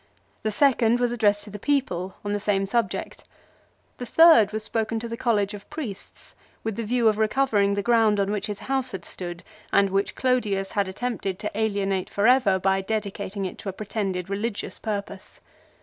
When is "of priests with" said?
5.53-6.75